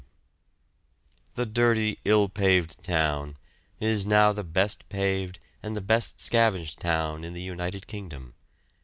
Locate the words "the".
1.35-1.45, 4.33-4.43, 5.75-5.79, 7.35-7.43